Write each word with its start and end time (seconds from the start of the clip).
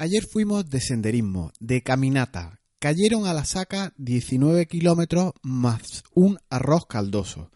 Ayer 0.00 0.24
fuimos 0.24 0.70
de 0.70 0.80
senderismo, 0.80 1.52
de 1.60 1.82
caminata. 1.82 2.58
Cayeron 2.78 3.26
a 3.26 3.34
la 3.34 3.44
saca 3.44 3.92
19 3.98 4.64
kilómetros 4.64 5.34
más 5.42 6.04
un 6.14 6.38
arroz 6.48 6.86
caldoso. 6.86 7.50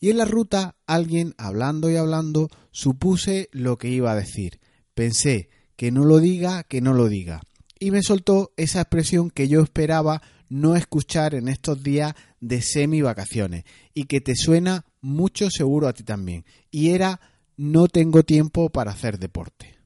Y 0.00 0.08
en 0.08 0.16
la 0.16 0.24
ruta 0.24 0.76
alguien 0.86 1.34
hablando 1.36 1.90
y 1.90 1.96
hablando 1.96 2.48
supuse 2.70 3.50
lo 3.52 3.76
que 3.76 3.90
iba 3.90 4.12
a 4.12 4.16
decir. 4.16 4.60
Pensé, 4.94 5.50
que 5.76 5.90
no 5.90 6.06
lo 6.06 6.20
diga, 6.20 6.64
que 6.64 6.80
no 6.80 6.94
lo 6.94 7.06
diga. 7.06 7.42
Y 7.78 7.90
me 7.90 8.02
soltó 8.02 8.54
esa 8.56 8.80
expresión 8.80 9.28
que 9.28 9.48
yo 9.48 9.60
esperaba 9.60 10.22
no 10.48 10.76
escuchar 10.76 11.34
en 11.34 11.48
estos 11.48 11.82
días 11.82 12.14
de 12.40 12.62
semi 12.62 13.02
vacaciones 13.02 13.64
y 13.92 14.04
que 14.04 14.22
te 14.22 14.36
suena 14.36 14.86
mucho 15.02 15.50
seguro 15.50 15.86
a 15.86 15.92
ti 15.92 16.02
también. 16.02 16.46
Y 16.70 16.92
era 16.92 17.20
no 17.58 17.88
tengo 17.88 18.22
tiempo 18.22 18.70
para 18.70 18.92
hacer 18.92 19.18
deporte. 19.18 19.76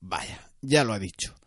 Vaya, 0.00 0.50
ya 0.62 0.82
lo 0.82 0.94
ha 0.94 0.98
dicho. 0.98 1.37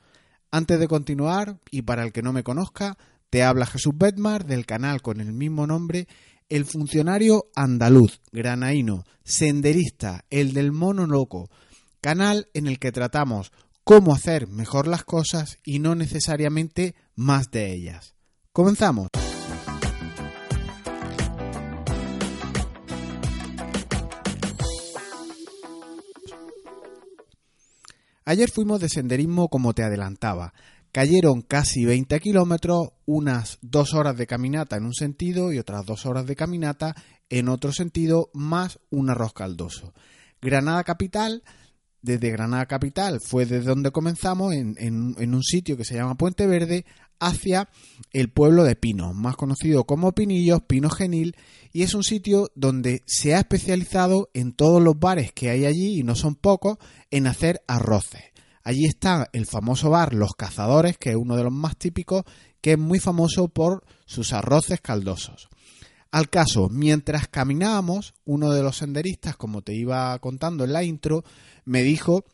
Antes 0.51 0.79
de 0.79 0.87
continuar, 0.89 1.59
y 1.71 1.83
para 1.83 2.03
el 2.03 2.11
que 2.11 2.21
no 2.21 2.33
me 2.33 2.43
conozca, 2.43 2.97
te 3.29 3.41
habla 3.41 3.65
Jesús 3.65 3.93
Bedmar 3.95 4.45
del 4.45 4.65
canal 4.65 5.01
con 5.01 5.21
el 5.21 5.31
mismo 5.31 5.65
nombre, 5.65 6.07
el 6.49 6.65
funcionario 6.65 7.45
andaluz, 7.55 8.19
granaíno, 8.33 9.05
senderista, 9.23 10.25
el 10.29 10.51
del 10.51 10.73
mono 10.73 11.05
loco, 11.05 11.49
canal 12.01 12.49
en 12.53 12.67
el 12.67 12.79
que 12.79 12.91
tratamos 12.91 13.53
cómo 13.85 14.13
hacer 14.13 14.47
mejor 14.47 14.87
las 14.87 15.05
cosas 15.05 15.57
y 15.63 15.79
no 15.79 15.95
necesariamente 15.95 16.95
más 17.15 17.49
de 17.51 17.71
ellas. 17.73 18.13
Comenzamos. 18.51 19.07
Ayer 28.23 28.51
fuimos 28.51 28.79
de 28.79 28.89
senderismo 28.89 29.49
como 29.49 29.73
te 29.73 29.83
adelantaba. 29.83 30.53
Cayeron 30.91 31.41
casi 31.41 31.85
20 31.85 32.19
kilómetros, 32.19 32.89
unas 33.05 33.57
dos 33.61 33.93
horas 33.93 34.17
de 34.17 34.27
caminata 34.27 34.75
en 34.75 34.85
un 34.85 34.93
sentido 34.93 35.51
y 35.51 35.57
otras 35.57 35.85
dos 35.85 36.05
horas 36.05 36.25
de 36.27 36.35
caminata 36.35 36.95
en 37.29 37.49
otro 37.49 37.71
sentido, 37.71 38.29
más 38.33 38.79
un 38.89 39.09
arroz 39.09 39.33
caldoso. 39.33 39.93
Granada 40.41 40.83
Capital, 40.83 41.43
desde 42.01 42.31
Granada 42.31 42.65
Capital 42.65 43.19
fue 43.21 43.45
desde 43.45 43.69
donde 43.69 43.91
comenzamos, 43.91 44.53
en, 44.53 44.75
en, 44.77 45.33
un 45.35 45.43
sitio 45.43 45.77
que 45.77 45.85
se 45.85 45.95
llama 45.95 46.15
Puente 46.15 46.47
Verde, 46.47 46.85
hacia 47.19 47.69
el 48.11 48.29
pueblo 48.29 48.63
de 48.63 48.75
Pinos, 48.75 49.13
más 49.13 49.35
conocido 49.35 49.83
como 49.83 50.11
Pinillos, 50.13 50.63
Pino 50.63 50.89
Genil, 50.89 51.35
y 51.71 51.83
es 51.83 51.93
un 51.93 52.03
sitio 52.03 52.49
donde 52.55 53.03
se 53.05 53.35
ha 53.35 53.39
especializado 53.39 54.29
en 54.33 54.53
todos 54.53 54.81
los 54.81 54.97
bares 54.99 55.31
que 55.31 55.49
hay 55.49 55.65
allí, 55.65 55.99
y 55.99 56.03
no 56.03 56.15
son 56.15 56.35
pocos, 56.35 56.77
en 57.11 57.27
hacer 57.27 57.61
arroces. 57.67 58.23
Allí 58.63 58.85
está 58.85 59.29
el 59.33 59.45
famoso 59.45 59.89
bar 59.89 60.13
Los 60.13 60.33
Cazadores, 60.33 60.97
que 60.97 61.11
es 61.11 61.15
uno 61.15 61.35
de 61.35 61.43
los 61.43 61.53
más 61.53 61.77
típicos, 61.77 62.23
que 62.61 62.73
es 62.73 62.79
muy 62.79 62.99
famoso 62.99 63.47
por 63.47 63.83
sus 64.05 64.33
arroces 64.33 64.81
caldosos. 64.81 65.49
Al 66.11 66.29
caso, 66.29 66.67
mientras 66.69 67.29
caminábamos, 67.29 68.13
uno 68.25 68.51
de 68.51 68.61
los 68.61 68.77
senderistas, 68.77 69.37
como 69.37 69.61
te 69.61 69.73
iba 69.73 70.17
contando 70.19 70.65
en 70.65 70.73
la 70.73 70.83
intro, 70.83 71.23
me 71.65 71.83
dijo 71.83 72.25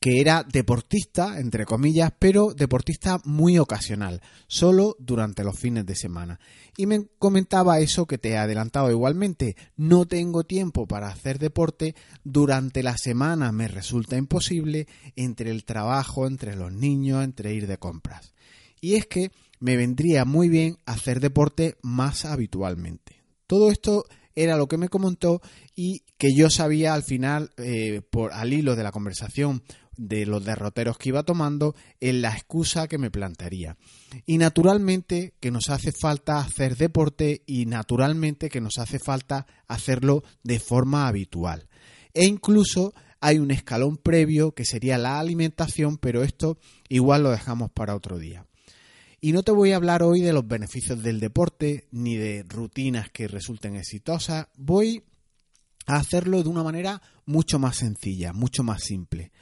que 0.00 0.20
era 0.20 0.42
deportista, 0.42 1.38
entre 1.38 1.64
comillas, 1.64 2.12
pero 2.18 2.52
deportista 2.54 3.20
muy 3.24 3.58
ocasional, 3.58 4.20
solo 4.46 4.96
durante 4.98 5.44
los 5.44 5.58
fines 5.58 5.86
de 5.86 5.94
semana. 5.94 6.40
Y 6.76 6.86
me 6.86 7.06
comentaba 7.18 7.80
eso 7.80 8.06
que 8.06 8.18
te 8.18 8.30
he 8.30 8.36
adelantado 8.36 8.90
igualmente, 8.90 9.56
no 9.76 10.06
tengo 10.06 10.44
tiempo 10.44 10.86
para 10.86 11.08
hacer 11.08 11.38
deporte, 11.38 11.94
durante 12.22 12.82
la 12.82 12.96
semana 12.98 13.52
me 13.52 13.68
resulta 13.68 14.16
imposible, 14.16 14.86
entre 15.16 15.50
el 15.50 15.64
trabajo, 15.64 16.26
entre 16.26 16.56
los 16.56 16.72
niños, 16.72 17.24
entre 17.24 17.54
ir 17.54 17.66
de 17.66 17.78
compras. 17.78 18.34
Y 18.80 18.96
es 18.96 19.06
que 19.06 19.30
me 19.60 19.76
vendría 19.76 20.24
muy 20.24 20.48
bien 20.48 20.76
hacer 20.84 21.20
deporte 21.20 21.76
más 21.82 22.26
habitualmente. 22.26 23.22
Todo 23.46 23.70
esto 23.70 24.04
era 24.34 24.56
lo 24.56 24.66
que 24.66 24.78
me 24.78 24.88
comentó 24.88 25.40
y 25.74 26.02
que 26.18 26.34
yo 26.34 26.50
sabía 26.50 26.94
al 26.94 27.02
final, 27.02 27.50
eh, 27.56 28.02
por 28.10 28.32
al 28.32 28.52
hilo 28.52 28.76
de 28.76 28.82
la 28.82 28.92
conversación 28.92 29.62
de 29.96 30.26
los 30.26 30.44
derroteros 30.44 30.98
que 30.98 31.10
iba 31.10 31.22
tomando 31.22 31.74
en 32.00 32.22
la 32.22 32.32
excusa 32.32 32.88
que 32.88 32.98
me 32.98 33.10
plantearía. 33.10 33.76
Y 34.26 34.38
naturalmente 34.38 35.34
que 35.40 35.50
nos 35.50 35.70
hace 35.70 35.92
falta 35.92 36.38
hacer 36.38 36.76
deporte 36.76 37.42
y 37.46 37.66
naturalmente 37.66 38.48
que 38.48 38.60
nos 38.60 38.78
hace 38.78 38.98
falta 38.98 39.46
hacerlo 39.68 40.24
de 40.42 40.58
forma 40.58 41.06
habitual. 41.06 41.68
E 42.12 42.24
incluso 42.26 42.94
hay 43.20 43.38
un 43.38 43.50
escalón 43.50 43.96
previo 43.96 44.52
que 44.52 44.64
sería 44.64 44.98
la 44.98 45.18
alimentación, 45.18 45.96
pero 45.98 46.22
esto 46.22 46.58
igual 46.88 47.22
lo 47.22 47.30
dejamos 47.30 47.70
para 47.70 47.96
otro 47.96 48.18
día. 48.18 48.46
Y 49.24 49.32
no 49.32 49.42
te 49.42 49.52
voy 49.52 49.72
a 49.72 49.76
hablar 49.76 50.02
hoy 50.02 50.20
de 50.20 50.34
los 50.34 50.46
beneficios 50.46 51.02
del 51.02 51.18
deporte 51.18 51.88
ni 51.90 52.16
de 52.16 52.42
rutinas 52.42 53.08
que 53.10 53.26
resulten 53.26 53.74
exitosas, 53.74 54.48
voy 54.56 55.02
a 55.86 55.96
hacerlo 55.96 56.42
de 56.42 56.50
una 56.50 56.62
manera 56.62 57.00
mucho 57.24 57.58
más 57.58 57.76
sencilla, 57.76 58.34
mucho 58.34 58.62
más 58.62 58.82
simple 58.82 59.32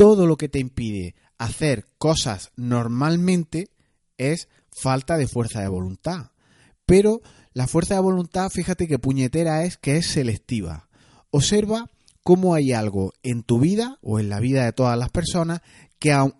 todo 0.00 0.26
lo 0.26 0.38
que 0.38 0.48
te 0.48 0.58
impide 0.58 1.14
hacer 1.36 1.84
cosas 1.98 2.52
normalmente 2.56 3.68
es 4.16 4.48
falta 4.72 5.18
de 5.18 5.28
fuerza 5.28 5.60
de 5.60 5.68
voluntad. 5.68 6.30
Pero 6.86 7.20
la 7.52 7.66
fuerza 7.66 7.96
de 7.96 8.00
voluntad, 8.00 8.48
fíjate 8.48 8.88
que 8.88 8.98
puñetera 8.98 9.62
es 9.64 9.76
que 9.76 9.98
es 9.98 10.06
selectiva. 10.06 10.88
Observa 11.30 11.90
cómo 12.22 12.54
hay 12.54 12.72
algo 12.72 13.12
en 13.22 13.42
tu 13.42 13.60
vida 13.60 13.98
o 14.00 14.18
en 14.18 14.30
la 14.30 14.40
vida 14.40 14.64
de 14.64 14.72
todas 14.72 14.98
las 14.98 15.10
personas 15.10 15.60
que 15.98 16.12
aun, 16.12 16.32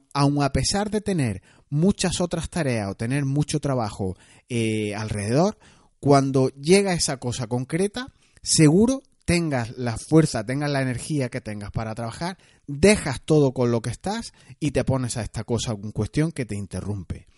a 0.43 0.53
pesar 0.53 0.91
de 0.91 1.03
tener 1.03 1.43
muchas 1.71 2.21
otras 2.21 2.51
tareas 2.51 2.91
o 2.91 2.95
tener 2.95 3.25
mucho 3.25 3.61
trabajo 3.61 4.17
eh, 4.49 4.95
alrededor, 4.95 5.59
cuando 6.01 6.49
llega 6.51 6.93
esa 6.93 7.19
cosa 7.19 7.47
concreta, 7.47 8.13
seguro 8.43 9.03
tengas 9.25 9.79
la 9.79 9.97
fuerza, 9.97 10.45
tengas 10.45 10.71
la 10.71 10.83
energía 10.83 11.29
que 11.29 11.41
tengas 11.41 11.71
para 11.71 11.95
trabajar, 11.95 12.37
dejas 12.67 13.21
todo 13.23 13.53
con 13.53 13.71
lo 13.71 13.81
que 13.81 13.91
estás 13.91 14.33
y 14.59 14.73
te 14.73 14.85
pones 14.85 15.17
a 15.17 15.23
esta 15.23 15.45
cosa 15.45 15.73
en 15.73 15.93
cuestión 15.93 16.33
que 16.33 16.45
te 16.45 16.57
interrumpe. 16.57 17.29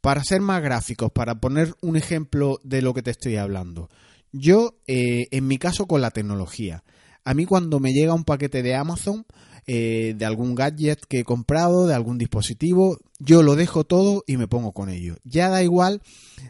Para 0.00 0.24
ser 0.24 0.40
más 0.40 0.60
gráficos, 0.60 1.12
para 1.12 1.36
poner 1.36 1.74
un 1.80 1.96
ejemplo 1.96 2.58
de 2.64 2.82
lo 2.82 2.92
que 2.92 3.02
te 3.02 3.12
estoy 3.12 3.36
hablando, 3.36 3.88
yo, 4.32 4.80
eh, 4.88 5.26
en 5.30 5.46
mi 5.46 5.58
caso 5.58 5.86
con 5.86 6.00
la 6.00 6.10
tecnología, 6.10 6.82
a 7.24 7.32
mí 7.32 7.46
cuando 7.46 7.78
me 7.80 7.92
llega 7.92 8.12
un 8.12 8.24
paquete 8.24 8.62
de 8.62 8.74
Amazon, 8.74 9.24
eh, 9.66 10.14
de 10.16 10.24
algún 10.24 10.54
gadget 10.54 11.00
que 11.08 11.20
he 11.20 11.24
comprado, 11.24 11.86
de 11.86 11.94
algún 11.94 12.18
dispositivo, 12.18 12.98
yo 13.18 13.42
lo 13.42 13.56
dejo 13.56 13.84
todo 13.84 14.22
y 14.26 14.36
me 14.36 14.48
pongo 14.48 14.72
con 14.72 14.90
ello. 14.90 15.16
Ya 15.24 15.48
da 15.48 15.62
igual 15.62 16.02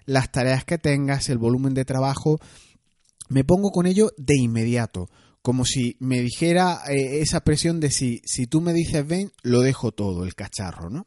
las 0.05 0.33
tareas 0.33 0.65
que 0.65 0.79
tengas, 0.79 1.29
el 1.29 1.39
volumen 1.39 1.75
de 1.75 1.85
trabajo, 1.85 2.41
me 3.29 3.45
pongo 3.45 3.71
con 3.71 3.87
ello 3.87 4.11
de 4.17 4.37
inmediato, 4.37 5.09
como 5.43 5.65
si 5.65 5.97
me 6.01 6.21
dijera 6.21 6.81
eh, 6.89 7.21
esa 7.21 7.41
presión 7.41 7.81
de 7.81 7.91
si, 7.91 8.21
si 8.25 8.47
tú 8.47 8.61
me 8.61 8.73
dices 8.73 9.07
ven, 9.07 9.31
lo 9.43 9.61
dejo 9.61 9.93
todo, 9.93 10.25
el 10.25 10.35
cacharro, 10.35 10.91
¿no? 10.91 11.07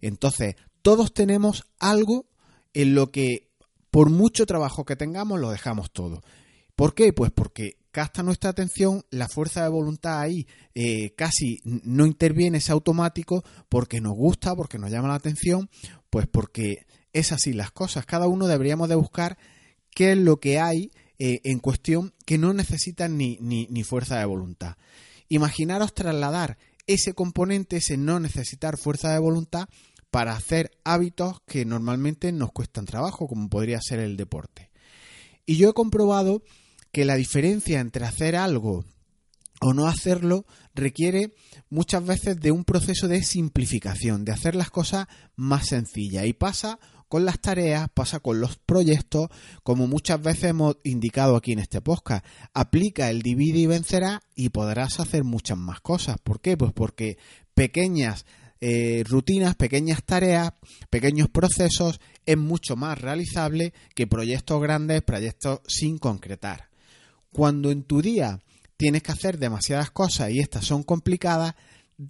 Entonces, 0.00 0.56
todos 0.82 1.12
tenemos 1.12 1.64
algo 1.78 2.26
en 2.74 2.94
lo 2.94 3.10
que, 3.10 3.50
por 3.90 4.10
mucho 4.10 4.46
trabajo 4.46 4.84
que 4.84 4.96
tengamos, 4.96 5.40
lo 5.40 5.50
dejamos 5.50 5.92
todo. 5.92 6.22
¿Por 6.76 6.94
qué? 6.94 7.12
Pues 7.12 7.30
porque 7.30 7.76
gasta 7.92 8.22
nuestra 8.22 8.50
atención, 8.50 9.04
la 9.10 9.28
fuerza 9.28 9.62
de 9.62 9.68
voluntad 9.68 10.20
ahí 10.20 10.46
eh, 10.74 11.14
casi 11.14 11.60
no 11.64 12.06
interviene, 12.06 12.58
es 12.58 12.70
automático, 12.70 13.44
porque 13.68 14.00
nos 14.00 14.14
gusta, 14.14 14.54
porque 14.54 14.78
nos 14.78 14.90
llama 14.90 15.08
la 15.08 15.14
atención, 15.14 15.68
pues 16.10 16.26
porque 16.26 16.86
es 17.12 17.32
así 17.32 17.52
las 17.52 17.70
cosas. 17.70 18.06
Cada 18.06 18.26
uno 18.26 18.46
deberíamos 18.46 18.88
de 18.88 18.94
buscar 18.94 19.36
qué 19.90 20.12
es 20.12 20.18
lo 20.18 20.40
que 20.40 20.58
hay 20.58 20.90
eh, 21.18 21.40
en 21.44 21.58
cuestión 21.58 22.14
que 22.24 22.38
no 22.38 22.52
necesitan 22.54 23.16
ni, 23.16 23.38
ni, 23.40 23.84
fuerza 23.84 24.18
de 24.18 24.24
voluntad. 24.24 24.76
Imaginaros 25.28 25.94
trasladar 25.94 26.58
ese 26.86 27.14
componente, 27.14 27.76
ese 27.76 27.96
no 27.96 28.18
necesitar 28.18 28.76
fuerza 28.76 29.12
de 29.12 29.18
voluntad, 29.18 29.68
para 30.10 30.32
hacer 30.34 30.72
hábitos 30.84 31.40
que 31.46 31.64
normalmente 31.64 32.32
nos 32.32 32.52
cuestan 32.52 32.84
trabajo, 32.84 33.26
como 33.26 33.48
podría 33.48 33.80
ser 33.80 33.98
el 33.98 34.18
deporte. 34.18 34.70
Y 35.46 35.56
yo 35.56 35.70
he 35.70 35.72
comprobado 35.72 36.42
que 36.92 37.04
la 37.04 37.16
diferencia 37.16 37.80
entre 37.80 38.04
hacer 38.04 38.36
algo 38.36 38.84
o 39.60 39.72
no 39.72 39.86
hacerlo 39.86 40.44
requiere 40.74 41.32
muchas 41.70 42.04
veces 42.04 42.40
de 42.40 42.50
un 42.50 42.64
proceso 42.64 43.08
de 43.08 43.22
simplificación, 43.22 44.24
de 44.24 44.32
hacer 44.32 44.54
las 44.54 44.70
cosas 44.70 45.06
más 45.36 45.68
sencillas. 45.68 46.26
Y 46.26 46.32
pasa 46.32 46.78
con 47.08 47.24
las 47.24 47.40
tareas, 47.40 47.88
pasa 47.92 48.20
con 48.20 48.40
los 48.40 48.56
proyectos, 48.56 49.28
como 49.62 49.86
muchas 49.86 50.20
veces 50.20 50.44
hemos 50.44 50.76
indicado 50.82 51.36
aquí 51.36 51.52
en 51.52 51.60
este 51.60 51.80
podcast. 51.80 52.24
Aplica 52.54 53.10
el 53.10 53.22
divide 53.22 53.60
y 53.60 53.66
vencerá 53.66 54.22
y 54.34 54.48
podrás 54.48 54.98
hacer 54.98 55.22
muchas 55.22 55.58
más 55.58 55.80
cosas. 55.80 56.16
¿Por 56.22 56.40
qué? 56.40 56.56
Pues 56.56 56.72
porque 56.72 57.18
pequeñas 57.54 58.26
eh, 58.60 59.04
rutinas, 59.08 59.54
pequeñas 59.56 60.02
tareas, 60.04 60.54
pequeños 60.90 61.28
procesos 61.28 62.00
es 62.26 62.38
mucho 62.38 62.76
más 62.76 63.00
realizable 63.00 63.72
que 63.94 64.06
proyectos 64.06 64.60
grandes, 64.60 65.02
proyectos 65.02 65.60
sin 65.66 65.98
concretar. 65.98 66.71
Cuando 67.32 67.70
en 67.70 67.82
tu 67.82 68.02
día 68.02 68.40
tienes 68.76 69.02
que 69.02 69.12
hacer 69.12 69.38
demasiadas 69.38 69.90
cosas 69.90 70.30
y 70.30 70.40
estas 70.40 70.64
son 70.64 70.82
complicadas, 70.82 71.54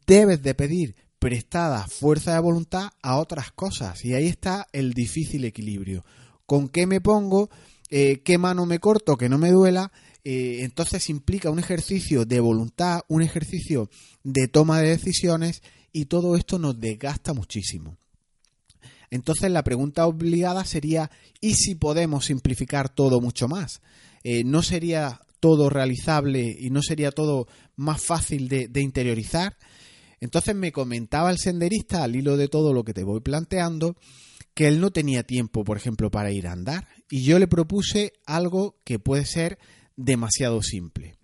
debes 0.06 0.42
de 0.42 0.54
pedir 0.54 0.96
prestada 1.18 1.86
fuerza 1.86 2.34
de 2.34 2.40
voluntad 2.40 2.90
a 3.00 3.16
otras 3.18 3.52
cosas. 3.52 4.04
Y 4.04 4.14
ahí 4.14 4.26
está 4.26 4.66
el 4.72 4.92
difícil 4.92 5.44
equilibrio. 5.44 6.04
¿Con 6.46 6.68
qué 6.68 6.86
me 6.86 7.00
pongo? 7.00 7.50
Eh, 7.90 8.22
¿Qué 8.24 8.38
mano 8.38 8.66
me 8.66 8.80
corto 8.80 9.16
que 9.16 9.28
no 9.28 9.38
me 9.38 9.50
duela? 9.50 9.92
Eh, 10.24 10.58
entonces 10.62 11.10
implica 11.10 11.50
un 11.50 11.58
ejercicio 11.58 12.24
de 12.24 12.40
voluntad, 12.40 13.02
un 13.08 13.22
ejercicio 13.22 13.90
de 14.24 14.48
toma 14.48 14.80
de 14.80 14.88
decisiones 14.88 15.62
y 15.92 16.06
todo 16.06 16.36
esto 16.36 16.58
nos 16.58 16.80
desgasta 16.80 17.32
muchísimo. 17.34 17.96
Entonces 19.10 19.50
la 19.50 19.62
pregunta 19.62 20.06
obligada 20.06 20.64
sería, 20.64 21.10
¿y 21.40 21.54
si 21.54 21.74
podemos 21.74 22.24
simplificar 22.24 22.88
todo 22.88 23.20
mucho 23.20 23.46
más? 23.46 23.82
Eh, 24.24 24.44
¿No 24.44 24.62
sería 24.62 25.20
todo 25.40 25.68
realizable 25.70 26.56
y 26.58 26.70
no 26.70 26.82
sería 26.82 27.10
todo 27.10 27.48
más 27.76 28.04
fácil 28.04 28.48
de, 28.48 28.68
de 28.68 28.80
interiorizar? 28.80 29.56
Entonces 30.20 30.54
me 30.54 30.70
comentaba 30.70 31.30
el 31.30 31.38
senderista, 31.38 32.04
al 32.04 32.14
hilo 32.14 32.36
de 32.36 32.48
todo 32.48 32.72
lo 32.72 32.84
que 32.84 32.94
te 32.94 33.02
voy 33.02 33.20
planteando, 33.20 33.96
que 34.54 34.68
él 34.68 34.80
no 34.80 34.90
tenía 34.90 35.24
tiempo, 35.24 35.64
por 35.64 35.76
ejemplo, 35.76 36.10
para 36.10 36.30
ir 36.30 36.46
a 36.46 36.52
andar. 36.52 36.88
Y 37.10 37.24
yo 37.24 37.38
le 37.38 37.48
propuse 37.48 38.12
algo 38.26 38.76
que 38.84 38.98
puede 38.98 39.24
ser 39.24 39.58
demasiado 39.96 40.62
simple. 40.62 41.16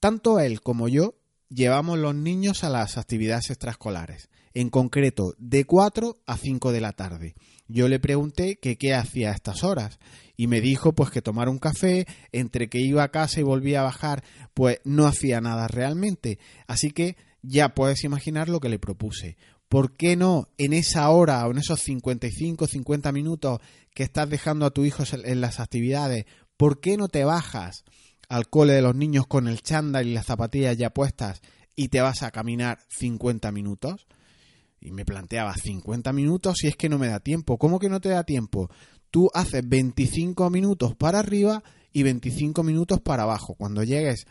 Tanto 0.00 0.40
él 0.40 0.60
como 0.60 0.88
yo 0.88 1.14
llevamos 1.50 1.98
los 1.98 2.14
niños 2.14 2.64
a 2.64 2.70
las 2.70 2.98
actividades 2.98 3.50
extraescolares, 3.50 4.28
en 4.60 4.70
concreto 4.70 5.36
de 5.38 5.64
4 5.64 6.16
a 6.26 6.36
5 6.36 6.72
de 6.72 6.80
la 6.80 6.92
tarde. 6.92 7.36
Yo 7.68 7.86
le 7.86 8.00
pregunté 8.00 8.58
que 8.58 8.76
qué 8.76 8.92
hacía 8.92 9.30
a 9.30 9.34
estas 9.34 9.62
horas 9.62 10.00
y 10.36 10.48
me 10.48 10.60
dijo 10.60 10.92
pues 10.94 11.10
que 11.10 11.22
tomar 11.22 11.48
un 11.48 11.60
café, 11.60 12.08
entre 12.32 12.68
que 12.68 12.80
iba 12.80 13.04
a 13.04 13.12
casa 13.12 13.38
y 13.38 13.44
volvía 13.44 13.80
a 13.80 13.84
bajar, 13.84 14.24
pues 14.54 14.80
no 14.82 15.06
hacía 15.06 15.40
nada 15.40 15.68
realmente. 15.68 16.40
Así 16.66 16.90
que 16.90 17.16
ya 17.40 17.68
puedes 17.68 18.02
imaginar 18.02 18.48
lo 18.48 18.58
que 18.58 18.68
le 18.68 18.80
propuse. 18.80 19.36
¿Por 19.68 19.96
qué 19.96 20.16
no 20.16 20.48
en 20.58 20.72
esa 20.72 21.08
hora 21.10 21.46
o 21.46 21.52
en 21.52 21.58
esos 21.58 21.78
55, 21.82 22.66
50 22.66 23.12
minutos 23.12 23.60
que 23.94 24.02
estás 24.02 24.28
dejando 24.28 24.66
a 24.66 24.70
tu 24.70 24.84
hijo 24.84 25.04
en 25.22 25.40
las 25.40 25.60
actividades, 25.60 26.24
¿por 26.56 26.80
qué 26.80 26.96
no 26.96 27.06
te 27.06 27.22
bajas 27.22 27.84
al 28.28 28.48
cole 28.48 28.72
de 28.72 28.82
los 28.82 28.96
niños 28.96 29.28
con 29.28 29.46
el 29.46 29.62
chándal 29.62 30.08
y 30.08 30.14
las 30.14 30.26
zapatillas 30.26 30.76
ya 30.76 30.90
puestas 30.90 31.42
y 31.76 31.90
te 31.90 32.00
vas 32.00 32.24
a 32.24 32.32
caminar 32.32 32.80
50 32.88 33.52
minutos? 33.52 34.08
Y 34.80 34.92
me 34.92 35.04
planteaba 35.04 35.54
50 35.54 36.12
minutos 36.12 36.56
si 36.58 36.68
es 36.68 36.76
que 36.76 36.88
no 36.88 36.98
me 36.98 37.08
da 37.08 37.20
tiempo. 37.20 37.58
¿Cómo 37.58 37.78
que 37.78 37.88
no 37.88 38.00
te 38.00 38.10
da 38.10 38.24
tiempo? 38.24 38.70
Tú 39.10 39.28
haces 39.34 39.66
25 39.66 40.50
minutos 40.50 40.94
para 40.94 41.18
arriba 41.18 41.62
y 41.92 42.02
25 42.02 42.62
minutos 42.62 43.00
para 43.00 43.24
abajo. 43.24 43.54
Cuando 43.54 43.82
llegues 43.82 44.26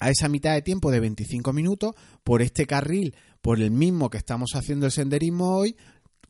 a 0.00 0.10
esa 0.10 0.28
mitad 0.28 0.54
de 0.54 0.62
tiempo 0.62 0.90
de 0.90 1.00
25 1.00 1.52
minutos, 1.52 1.94
por 2.22 2.42
este 2.42 2.66
carril, 2.66 3.14
por 3.40 3.60
el 3.60 3.70
mismo 3.70 4.10
que 4.10 4.18
estamos 4.18 4.50
haciendo 4.54 4.86
el 4.86 4.92
senderismo 4.92 5.56
hoy, 5.56 5.76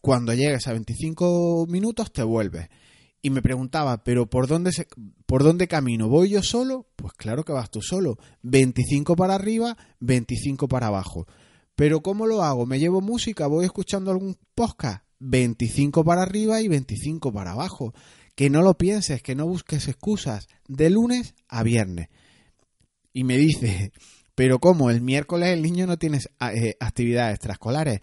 cuando 0.01 0.35
llegues 0.35 0.67
a 0.69 0.73
25 0.73 1.67
minutos 1.69 2.13
te 2.13 2.23
vuelves 2.23 2.69
y 3.25 3.31
me 3.31 3.41
preguntaba, 3.41 4.05
¿pero 4.05 4.29
por 4.29 4.47
dónde, 4.47 4.71
se, 4.71 4.87
por 5.25 5.43
dónde 5.43 5.67
camino? 5.67 6.11
¿Voy 6.11 6.29
yo 6.29 6.43
solo? 6.43 6.87
Pues 6.95 7.15
claro 7.15 7.43
que 7.43 7.55
vas 7.55 7.71
tú 7.71 7.81
solo. 7.81 8.19
25 8.43 9.17
para 9.17 9.35
arriba, 9.35 9.79
25 10.01 10.69
para 10.69 10.89
abajo. 10.89 11.27
¿Pero 11.77 12.03
cómo 12.03 12.27
lo 12.27 12.43
hago? 12.43 12.67
¿Me 12.67 12.79
llevo 12.79 13.01
música? 13.01 13.47
¿Voy 13.47 13.65
escuchando 13.65 14.11
algún 14.11 14.37
podcast? 14.55 15.05
25 15.19 16.05
para 16.05 16.23
arriba 16.23 16.61
y 16.61 16.69
25 16.69 17.33
para 17.33 17.53
abajo. 17.53 17.95
Que 18.35 18.51
no 18.51 18.63
lo 18.63 18.77
pienses, 18.77 19.23
que 19.23 19.35
no 19.35 19.47
busques 19.47 19.89
excusas. 19.89 20.49
De 20.69 20.91
lunes 20.91 21.35
a 21.49 21.63
viernes. 21.63 22.09
Y 23.13 23.25
me 23.25 23.37
dice, 23.37 23.93
¿pero 24.35 24.59
cómo? 24.59 24.91
El 24.91 25.01
miércoles 25.01 25.51
el 25.51 25.63
niño 25.63 25.87
no 25.87 25.99
tiene 25.99 26.21
eh, 26.53 26.77
actividades 26.81 27.35
extraescolares. 27.35 28.01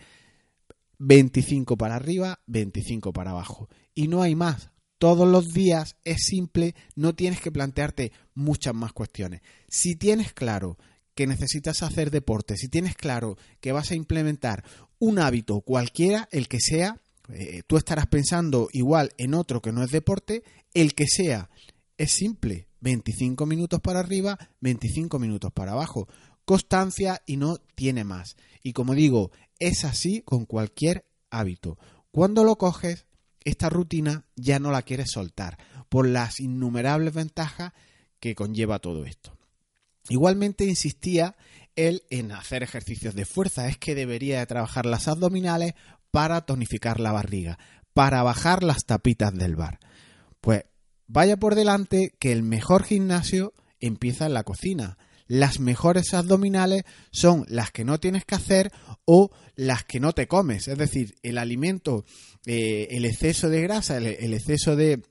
25 1.00 1.78
para 1.78 1.96
arriba, 1.96 2.40
25 2.48 3.14
para 3.14 3.32
abajo. 3.32 3.70
Y 3.94 4.08
no 4.08 4.22
hay 4.22 4.36
más 4.36 4.72
todos 5.02 5.28
los 5.28 5.52
días 5.52 5.96
es 6.04 6.26
simple, 6.26 6.76
no 6.96 7.16
tienes 7.16 7.42
que 7.42 7.52
plantearte 7.52 8.12
muchas 8.36 8.76
más 8.76 8.94
cuestiones. 8.94 9.42
Si 9.68 9.96
tienes 9.96 10.32
claro 10.32 10.78
que 11.16 11.28
necesitas 11.28 11.84
hacer 11.84 12.12
deporte, 12.12 12.58
si 12.58 12.68
tienes 12.68 12.96
claro 12.96 13.38
que 13.60 13.72
vas 13.72 13.92
a 13.92 13.96
implementar 13.96 14.64
un 15.00 15.20
hábito 15.20 15.62
cualquiera, 15.62 16.30
el 16.32 16.48
que 16.48 16.60
sea, 16.60 17.02
eh, 17.30 17.64
tú 17.68 17.78
estarás 17.78 18.08
pensando 18.08 18.70
igual 18.72 19.12
en 19.18 19.34
otro 19.34 19.62
que 19.62 19.72
no 19.72 19.84
es 19.84 19.92
deporte, 19.92 20.44
el 20.74 20.94
que 20.94 21.08
sea, 21.08 21.50
es 21.98 22.12
simple, 22.12 22.68
25 22.82 23.46
minutos 23.46 23.80
para 23.80 24.00
arriba, 24.00 24.38
25 24.62 25.20
minutos 25.20 25.52
para 25.52 25.74
abajo, 25.74 26.08
constancia 26.46 27.22
y 27.26 27.38
no 27.38 27.58
tiene 27.76 28.04
más. 28.04 28.36
Y 28.64 28.74
como 28.74 28.96
digo, 28.96 29.32
es 29.60 29.86
así 29.86 30.22
con 30.22 30.46
cualquier 30.46 31.06
hábito. 31.30 31.78
Cuando 32.12 32.44
lo 32.44 32.58
coges, 32.58 33.06
esta 33.44 33.70
rutina 33.70 34.26
ya 34.36 34.60
no 34.60 34.72
la 34.72 34.82
quieres 34.82 35.12
soltar 35.12 35.58
por 35.90 36.08
las 36.08 36.40
innumerables 36.40 37.14
ventajas 37.14 37.74
que 38.20 38.36
conlleva 38.36 38.80
todo 38.80 39.06
esto. 39.06 39.38
Igualmente 40.12 40.66
insistía 40.66 41.38
él 41.78 42.04
en 42.10 42.34
hacer 42.34 42.64
ejercicios 42.64 43.16
de 43.16 43.24
fuerza, 43.24 43.70
es 43.70 43.78
que 43.78 43.96
debería 43.96 44.40
de 44.40 44.46
trabajar 44.46 44.86
las 44.86 45.08
abdominales 45.08 45.74
para 46.12 46.42
tonificar 46.42 47.00
la 47.00 47.14
barriga, 47.14 47.58
para 47.94 48.22
bajar 48.22 48.62
las 48.62 48.84
tapitas 48.86 49.34
del 49.34 49.56
bar. 49.56 49.80
Pues 50.42 50.66
vaya 51.08 51.38
por 51.38 51.56
delante 51.56 52.14
que 52.20 52.34
el 52.34 52.44
mejor 52.44 52.84
gimnasio 52.84 53.54
empieza 53.80 54.26
en 54.26 54.34
la 54.34 54.44
cocina. 54.44 54.98
Las 55.28 55.62
mejores 55.62 56.14
abdominales 56.14 56.84
son 57.12 57.46
las 57.48 57.72
que 57.72 57.86
no 57.86 57.98
tienes 58.02 58.26
que 58.26 58.36
hacer 58.36 58.74
o 59.06 59.32
las 59.56 59.86
que 59.86 60.02
no 60.02 60.12
te 60.12 60.28
comes. 60.28 60.68
Es 60.68 60.78
decir, 60.78 61.16
el 61.24 61.38
alimento 61.38 62.04
eh, 62.46 62.90
el 62.92 63.06
exceso 63.06 63.48
de 63.48 63.62
grasa, 63.62 63.96
el, 63.96 64.34
exceso 64.34 64.76
de, 64.76 65.02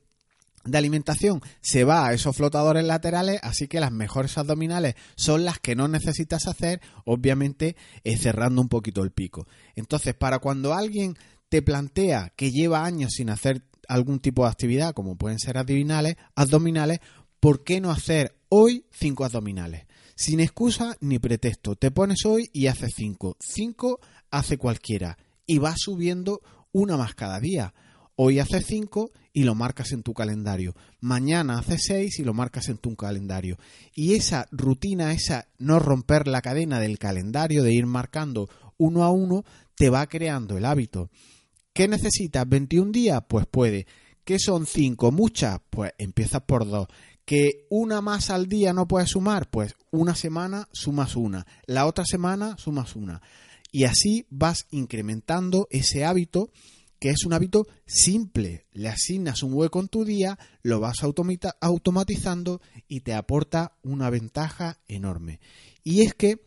alimentación 0.73 1.41
se 1.61 1.83
va 1.83 2.07
a 2.07 2.13
esos 2.13 2.35
flotadores 2.35 2.83
laterales, 2.83 3.39
así 3.43 3.67
que 3.67 3.79
las 3.79 3.91
mejores 3.91 4.37
abdominales 4.37 4.95
son 5.15 5.45
las 5.45 5.59
que 5.59 5.75
no 5.75 5.87
necesitas 5.87 6.47
hacer, 6.47 6.81
obviamente 7.05 7.75
cerrando 8.17 8.61
un 8.61 8.69
poquito 8.69 9.03
el 9.03 9.11
pico. 9.11 9.47
Entonces, 9.75 10.13
para 10.13 10.39
cuando 10.39 10.73
alguien 10.73 11.17
te 11.49 11.61
plantea 11.61 12.31
que 12.35 12.51
lleva 12.51 12.85
años 12.85 13.11
sin 13.13 13.29
hacer 13.29 13.63
algún 13.87 14.19
tipo 14.19 14.43
de 14.43 14.51
actividad, 14.51 14.93
como 14.93 15.17
pueden 15.17 15.39
ser 15.39 15.57
abdominales, 15.57 16.15
abdominales, 16.35 16.99
¿por 17.39 17.63
qué 17.63 17.81
no 17.81 17.91
hacer 17.91 18.37
hoy 18.49 18.85
cinco 18.91 19.25
abdominales? 19.25 19.85
Sin 20.15 20.39
excusa 20.39 20.95
ni 21.01 21.19
pretexto. 21.19 21.75
Te 21.75 21.91
pones 21.91 22.25
hoy 22.25 22.49
y 22.53 22.67
haces 22.67 22.93
cinco. 22.95 23.35
Cinco 23.39 23.99
hace 24.29 24.57
cualquiera. 24.57 25.17
Y 25.45 25.57
va 25.57 25.73
subiendo 25.75 26.41
una 26.71 26.95
más 26.95 27.15
cada 27.15 27.39
día. 27.39 27.73
Hoy 28.15 28.39
haces 28.39 28.65
cinco 28.67 29.11
y 29.33 29.43
lo 29.43 29.55
marcas 29.55 29.91
en 29.91 30.03
tu 30.03 30.13
calendario. 30.13 30.75
Mañana 30.99 31.59
haces 31.59 31.83
seis 31.85 32.19
y 32.19 32.23
lo 32.23 32.33
marcas 32.33 32.69
en 32.69 32.77
tu 32.77 32.95
calendario. 32.95 33.57
Y 33.95 34.13
esa 34.15 34.47
rutina, 34.51 35.13
esa 35.13 35.47
no 35.57 35.79
romper 35.79 36.27
la 36.27 36.41
cadena 36.41 36.79
del 36.79 36.99
calendario, 36.99 37.63
de 37.63 37.73
ir 37.73 37.85
marcando 37.85 38.49
uno 38.77 39.03
a 39.03 39.11
uno, 39.11 39.43
te 39.75 39.89
va 39.89 40.07
creando 40.07 40.57
el 40.57 40.65
hábito. 40.65 41.09
¿Qué 41.73 41.87
necesitas? 41.87 42.45
¿21 42.45 42.91
días? 42.91 43.23
Pues 43.27 43.45
puede. 43.45 43.87
¿Qué 44.23 44.37
son 44.39 44.65
cinco? 44.65 45.11
¿Muchas? 45.11 45.59
Pues 45.69 45.93
empiezas 45.97 46.41
por 46.41 46.67
dos. 46.67 46.87
¿Que 47.25 47.65
una 47.69 48.01
más 48.01 48.29
al 48.29 48.47
día 48.47 48.73
no 48.73 48.87
puedes 48.87 49.11
sumar? 49.11 49.49
Pues 49.49 49.75
una 49.89 50.15
semana 50.15 50.67
sumas 50.73 51.15
una. 51.15 51.45
La 51.65 51.85
otra 51.85 52.03
semana 52.05 52.57
sumas 52.57 52.95
una. 52.95 53.21
Y 53.71 53.85
así 53.85 54.25
vas 54.29 54.67
incrementando 54.71 55.67
ese 55.71 56.03
hábito 56.03 56.49
que 57.01 57.09
es 57.09 57.25
un 57.25 57.33
hábito 57.33 57.65
simple. 57.87 58.67
Le 58.73 58.87
asignas 58.87 59.41
un 59.41 59.55
hueco 59.55 59.79
en 59.79 59.87
tu 59.87 60.05
día, 60.05 60.37
lo 60.61 60.79
vas 60.79 60.97
automatizando 61.01 62.61
y 62.87 62.99
te 62.99 63.15
aporta 63.15 63.75
una 63.81 64.11
ventaja 64.11 64.77
enorme. 64.87 65.39
Y 65.83 66.01
es 66.01 66.13
que 66.13 66.45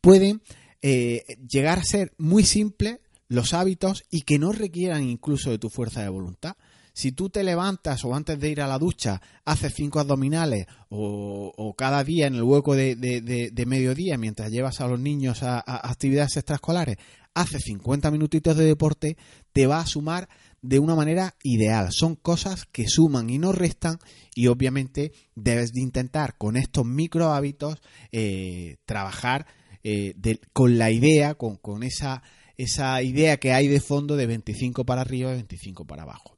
pueden 0.00 0.42
eh, 0.80 1.24
llegar 1.50 1.80
a 1.80 1.84
ser 1.84 2.14
muy 2.18 2.44
simples 2.44 3.00
los 3.26 3.52
hábitos 3.52 4.04
y 4.10 4.20
que 4.20 4.38
no 4.38 4.52
requieran 4.52 5.02
incluso 5.02 5.50
de 5.50 5.58
tu 5.58 5.70
fuerza 5.70 6.02
de 6.02 6.08
voluntad. 6.08 6.56
Si 6.92 7.10
tú 7.10 7.28
te 7.28 7.42
levantas 7.42 8.04
o 8.04 8.14
antes 8.14 8.38
de 8.38 8.50
ir 8.50 8.60
a 8.60 8.68
la 8.68 8.78
ducha 8.78 9.20
haces 9.44 9.74
cinco 9.74 9.98
abdominales 9.98 10.66
o, 10.88 11.74
cada 11.76 12.04
día 12.04 12.28
en 12.28 12.36
el 12.36 12.44
hueco 12.44 12.76
de, 12.76 13.64
mediodía 13.66 14.16
mientras 14.18 14.52
llevas 14.52 14.80
a 14.80 14.86
los 14.86 15.00
niños 15.00 15.42
a, 15.42 15.58
actividades 15.66 16.36
extraescolares 16.36 16.98
haces 17.34 17.64
50 17.64 18.10
minutitos 18.10 18.56
de 18.56 18.64
deporte, 18.64 19.16
te 19.52 19.66
va 19.66 19.80
a 19.80 19.86
sumar 19.86 20.28
de 20.62 20.78
una 20.78 20.94
manera 20.94 21.34
ideal. 21.42 21.88
Son 21.92 22.16
cosas 22.16 22.64
que 22.64 22.88
suman 22.88 23.28
y 23.28 23.38
no 23.38 23.52
restan 23.52 23.98
y 24.34 24.46
obviamente 24.46 25.12
debes 25.34 25.72
de 25.72 25.82
intentar 25.82 26.38
con 26.38 26.56
estos 26.56 26.86
micro 26.86 27.32
hábitos 27.32 27.82
eh, 28.12 28.76
trabajar 28.86 29.46
eh, 29.82 30.14
con 30.54 30.78
la 30.78 30.90
idea, 30.90 31.34
con, 31.34 31.82
esa, 31.82 32.22
esa 32.56 33.02
idea 33.02 33.36
que 33.36 33.52
hay 33.52 33.68
de 33.68 33.80
fondo 33.80 34.16
de 34.16 34.26
25 34.26 34.84
para 34.84 35.02
arriba 35.02 35.32
y 35.32 35.34
25 35.34 35.84
para 35.84 36.04
abajo. 36.04 36.33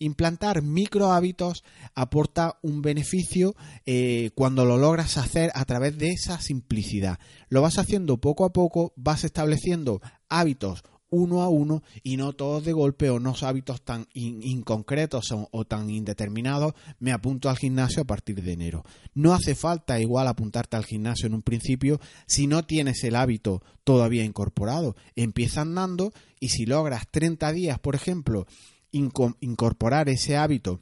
Implantar 0.00 0.62
micro 0.62 1.12
hábitos 1.12 1.62
aporta 1.94 2.58
un 2.62 2.82
beneficio 2.82 3.54
eh, 3.86 4.30
cuando 4.34 4.64
lo 4.64 4.76
logras 4.76 5.16
hacer 5.18 5.52
a 5.54 5.64
través 5.64 5.96
de 5.96 6.08
esa 6.08 6.40
simplicidad. 6.40 7.20
Lo 7.48 7.62
vas 7.62 7.78
haciendo 7.78 8.16
poco 8.16 8.44
a 8.44 8.52
poco, 8.52 8.92
vas 8.96 9.22
estableciendo 9.22 10.00
hábitos 10.28 10.82
uno 11.10 11.42
a 11.42 11.48
uno 11.48 11.82
y 12.02 12.16
no 12.16 12.32
todos 12.32 12.64
de 12.64 12.72
golpe 12.72 13.10
o 13.10 13.20
no 13.20 13.34
hábitos 13.42 13.82
tan 13.82 14.06
inconcretos 14.14 15.32
o, 15.50 15.64
tan 15.64 15.90
indeterminados, 15.90 16.74
me 16.98 17.12
apunto 17.12 17.48
al 17.48 17.58
gimnasio 17.58 18.02
a 18.02 18.06
partir 18.06 18.42
de 18.42 18.52
enero. 18.52 18.84
No 19.14 19.34
hace 19.34 19.54
falta 19.54 20.00
igual 20.00 20.28
apuntarte 20.28 20.76
al 20.76 20.84
gimnasio 20.84 21.26
en 21.26 21.34
un 21.34 21.42
principio 21.42 22.00
si 22.26 22.46
no 22.46 22.64
tienes 22.64 23.02
el 23.04 23.16
hábito 23.16 23.62
todavía 23.84 24.24
incorporado. 24.24 24.96
Empieza 25.16 25.62
andando 25.62 26.12
y 26.38 26.50
si 26.50 26.66
logras 26.66 27.10
30 27.10 27.52
días, 27.52 27.78
por 27.78 27.94
ejemplo, 27.94 28.46
incorporar 28.92 30.08
ese 30.08 30.36
hábito 30.36 30.80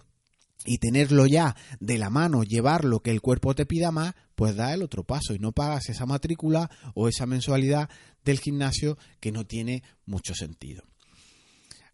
y 0.64 0.78
tenerlo 0.78 1.26
ya 1.26 1.56
de 1.80 1.98
la 1.98 2.10
mano, 2.10 2.42
llevar 2.42 2.84
lo 2.84 3.00
que 3.00 3.10
el 3.10 3.20
cuerpo 3.20 3.54
te 3.54 3.66
pida 3.66 3.90
más, 3.90 4.14
pues 4.34 4.56
da 4.56 4.74
el 4.74 4.82
otro 4.82 5.04
paso 5.04 5.34
y 5.34 5.38
no 5.38 5.52
pagas 5.52 5.88
esa 5.88 6.06
matrícula 6.06 6.70
o 6.94 7.08
esa 7.08 7.26
mensualidad 7.26 7.88
del 8.24 8.40
gimnasio 8.40 8.98
que 9.20 9.32
no 9.32 9.46
tiene 9.46 9.82
mucho 10.04 10.34
sentido. 10.34 10.82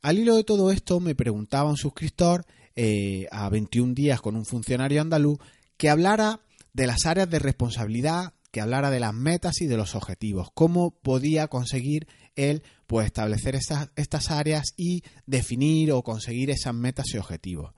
Al 0.03 0.19
hilo 0.19 0.37
de 0.37 0.45
todo 0.45 0.71
esto 0.71 1.01
me 1.01 1.15
preguntaba 1.15 1.71
un 1.71 1.77
suscriptor 1.77 2.45
eh, 2.77 3.27
a 3.31 3.49
21 3.49 3.95
días 3.95 4.21
con 4.21 4.37
un 4.37 4.45
funcionario 4.45 5.01
andaluz 5.01 5.39
que 5.77 5.89
hablara 5.89 6.41
de 6.73 6.87
las 6.87 7.07
áreas 7.07 7.31
de 7.31 7.39
responsabilidad, 7.39 8.35
que 8.51 8.61
hablara 8.61 8.91
de 8.91 9.01
las 9.01 9.15
metas 9.15 9.61
y 9.61 9.67
de 9.67 9.77
los 9.77 9.95
objetivos, 9.95 10.49
cómo 10.53 10.91
podía 10.91 11.49
conseguir 11.49 12.07
él 12.37 12.63
pues 12.87 13.07
establecer 13.07 13.59
estas 13.97 14.31
áreas 14.31 14.75
y 14.77 15.03
definir 15.27 15.93
o 15.93 16.03
conseguir 16.03 16.51
esas 16.51 16.75
metas 16.75 17.07
y 17.15 17.19
objetivos. 17.19 17.73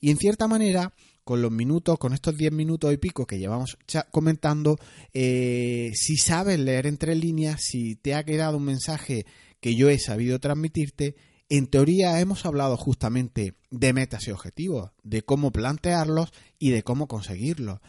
Y 0.00 0.10
en 0.10 0.16
cierta 0.16 0.46
manera, 0.46 0.94
con 1.24 1.42
los 1.42 1.50
minutos, 1.50 1.98
con 1.98 2.14
estos 2.14 2.36
10 2.36 2.52
minutos 2.52 2.92
y 2.92 2.96
pico 2.96 3.26
que 3.26 3.38
llevamos 3.38 3.76
comentando, 4.10 4.76
eh, 5.12 5.90
si 5.94 6.16
sabes 6.16 6.58
leer 6.58 6.86
entre 6.86 7.14
líneas, 7.14 7.60
si 7.62 7.96
te 7.96 8.14
ha 8.14 8.24
quedado 8.24 8.56
un 8.56 8.64
mensaje 8.64 9.26
que 9.60 9.74
yo 9.74 9.88
he 9.88 9.98
sabido 9.98 10.38
transmitirte, 10.38 11.16
en 11.50 11.66
teoría 11.66 12.20
hemos 12.20 12.44
hablado 12.46 12.76
justamente 12.76 13.54
de 13.70 13.92
metas 13.92 14.28
y 14.28 14.30
objetivos, 14.30 14.92
de 15.02 15.22
cómo 15.22 15.50
plantearlos 15.50 16.30
y 16.58 16.70
de 16.70 16.82
cómo 16.82 17.08
conseguirlos. 17.08 17.80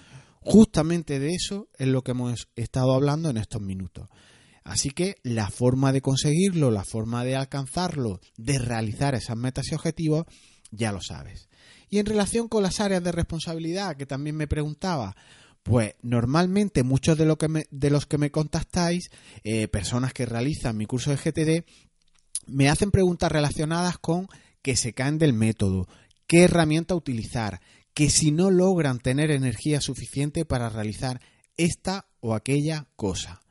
Justamente 0.41 1.19
de 1.19 1.33
eso 1.33 1.67
es 1.77 1.87
lo 1.87 2.01
que 2.01 2.11
hemos 2.11 2.47
estado 2.55 2.93
hablando 2.93 3.29
en 3.29 3.37
estos 3.37 3.61
minutos. 3.61 4.07
Así 4.69 4.91
que 4.91 5.15
la 5.23 5.49
forma 5.49 5.91
de 5.91 6.01
conseguirlo, 6.01 6.69
la 6.69 6.83
forma 6.83 7.23
de 7.23 7.35
alcanzarlo, 7.35 8.21
de 8.37 8.59
realizar 8.59 9.15
esas 9.15 9.35
metas 9.35 9.71
y 9.71 9.75
objetivos, 9.75 10.25
ya 10.69 10.91
lo 10.91 11.01
sabes. 11.01 11.49
Y 11.89 11.97
en 11.97 12.05
relación 12.05 12.47
con 12.47 12.61
las 12.61 12.79
áreas 12.79 13.03
de 13.03 13.11
responsabilidad, 13.11 13.97
que 13.97 14.05
también 14.05 14.35
me 14.35 14.47
preguntaba, 14.47 15.15
pues 15.63 15.95
normalmente 16.03 16.83
muchos 16.83 17.17
de, 17.17 17.25
los 17.25 18.05
que 18.05 18.17
me 18.19 18.29
contactáis, 18.29 19.09
eh, 19.43 19.67
personas 19.67 20.13
que 20.13 20.27
realizan 20.27 20.77
mi 20.77 20.85
curso 20.85 21.09
de 21.09 21.17
GTD, 21.17 21.65
me 22.45 22.69
hacen 22.69 22.91
preguntas 22.91 23.31
relacionadas 23.31 23.97
con 23.97 24.27
que 24.61 24.75
se 24.75 24.93
caen 24.93 25.17
del 25.17 25.33
método, 25.33 25.87
qué 26.27 26.43
herramienta 26.43 26.93
utilizar, 26.93 27.59
que 27.95 28.11
si 28.11 28.29
no 28.29 28.51
logran 28.51 28.99
tener 28.99 29.31
energía 29.31 29.81
suficiente 29.81 30.45
para 30.45 30.69
realizar 30.69 31.21
esta 31.57 32.05
o 32.19 32.35
aquella 32.35 32.87
cosa. 32.95 33.41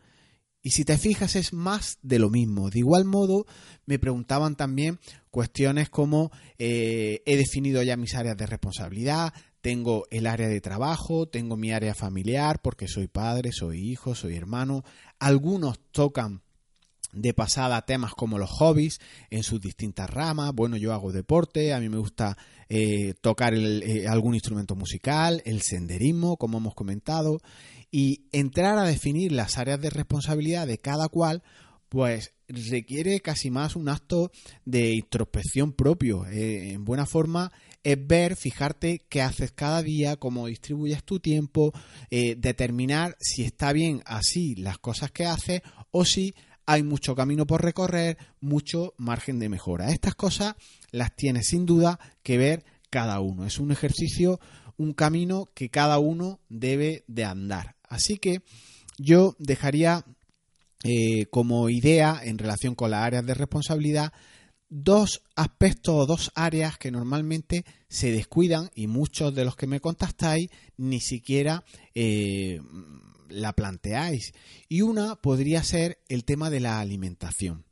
Y 0.69 0.71
si 0.71 0.85
te 0.85 0.99
fijas 0.99 1.35
es 1.35 1.55
más 1.55 1.97
de 2.03 2.19
lo 2.19 2.29
mismo. 2.29 2.69
De 2.69 2.81
igual 2.81 3.07
modo, 3.07 3.47
me 3.87 3.99
preguntaban 3.99 4.55
también 4.55 4.99
cuestiones 5.31 5.89
como 5.89 6.31
eh, 6.59 7.23
he 7.25 7.39
definido 7.39 7.83
ya 7.83 7.97
mis 7.97 8.15
áreas 8.15 8.37
de 8.37 8.45
responsabilidad, 8.45 9.33
tengo 9.63 10.05
el 10.11 10.27
área 10.27 10.47
de 10.47 10.61
trabajo, 10.61 11.27
tengo 11.27 11.57
mi 11.57 11.73
área 11.73 11.95
familiar 11.95 12.61
porque 12.61 12.87
soy 12.87 13.07
padre, 13.07 13.51
soy 13.51 13.81
hijo, 13.81 14.15
soy 14.15 14.37
hermano. 14.37 14.85
Algunos 15.19 15.81
tocan 15.91 16.43
de 17.13 17.33
pasada 17.33 17.87
temas 17.87 18.13
como 18.13 18.37
los 18.37 18.51
hobbies 18.51 18.99
en 19.31 19.45
sus 19.45 19.63
distintas 19.63 20.11
ramas. 20.11 20.53
Bueno, 20.53 20.77
yo 20.77 20.93
hago 20.93 21.13
deporte, 21.13 21.73
a 21.73 21.81
mí 21.81 21.89
me 21.89 21.97
gusta 21.97 22.37
eh, 22.69 23.15
tocar 23.23 23.55
eh, 23.55 24.07
algún 24.07 24.35
instrumento 24.35 24.77
musical, 24.77 25.41
el 25.47 25.63
senderismo, 25.63 26.37
como 26.37 26.59
hemos 26.59 26.75
comentado, 26.75 27.41
y 27.91 28.27
entrar 28.33 28.79
a 28.79 28.85
definir 28.85 29.33
las 29.33 29.59
áreas 29.59 29.81
de 29.81 29.91
responsabilidad 29.91 30.67
de 30.67 30.79
cada 30.79 31.09
cual, 31.09 31.43
pues 31.89 32.33
requiere 32.49 33.21
casi 33.21 33.51
más 33.51 33.77
un 33.77 33.89
acto 33.89 34.31
de 34.65 34.93
introspección 34.93 35.73
propio. 35.73 36.27
Eh, 36.27 36.73
en 36.73 36.85
buena 36.85 37.07
forma 37.07 37.53
es 37.83 37.99
ver, 38.07 38.37
fijarte 38.37 39.07
qué 39.09 39.23
haces 39.23 39.53
cada 39.53 39.83
día, 39.83 40.17
cómo 40.17 40.47
distribuyes 40.47 41.05
tu 41.05 41.21
tiempo, 41.21 41.73
determinar 42.11 43.17
si 43.21 43.45
está 43.45 43.73
bien 43.73 44.03
así 44.05 44.57
las 44.57 44.79
cosas 44.79 45.11
que 45.11 45.25
haces 45.25 45.63
o 45.91 46.05
si 46.05 46.35
hay 46.69 46.83
mucho 46.83 47.15
camino 47.15 47.47
por 47.47 47.63
recorrer, 47.63 48.19
mucho 48.41 48.93
margen 48.99 49.39
de 49.39 49.49
mejora. 49.49 49.91
Estas 49.91 50.15
cosas 50.15 50.55
las 50.91 51.17
tiene 51.17 51.43
sin 51.43 51.65
duda 51.65 51.99
que 52.23 52.37
ver 52.37 52.63
cada 52.91 53.21
uno. 53.21 53.47
Es 53.47 53.59
un 53.59 53.73
ejercicio, 53.73 54.39
un 54.77 54.93
camino 54.93 55.49
que 55.55 55.71
cada 55.71 55.99
uno 55.99 56.41
debe 56.51 57.05
de 57.07 57.25
andar. 57.25 57.78
Así 57.89 58.19
que 58.19 58.43
yo 58.99 59.35
dejaría 59.39 60.05
eh, 60.85 61.27
como 61.27 61.69
idea 61.69 62.21
en 62.23 62.39
relación 62.39 62.75
con 62.75 62.91
las 62.91 63.05
áreas 63.05 63.27
de 63.27 63.35
responsabilidad 63.35 64.13
dos 64.69 65.23
aspectos 65.35 65.95
o 65.95 66.07
dos 66.07 66.31
áreas 66.35 66.79
que 66.79 66.91
normalmente 66.91 67.65
se 67.89 68.13
descuidan 68.13 68.71
y 68.75 68.87
muchos 68.87 69.35
de 69.35 69.45
los 69.45 69.57
que 69.57 69.67
me 69.67 69.81
contactáis 69.81 70.51
ni 70.77 71.01
siquiera 71.01 71.65
eh, 71.95 72.61
la 73.29 73.53
planteáis. 73.55 74.33
Y 74.69 74.83
una 74.83 75.17
podría 75.17 75.63
ser 75.63 75.99
el 76.09 76.25
tema 76.25 76.51
de 76.51 76.61
la 76.61 76.81
alimentación. 76.81 77.65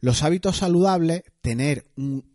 Los 0.00 0.22
hábitos 0.22 0.58
saludables, 0.58 1.22
tener 1.40 1.84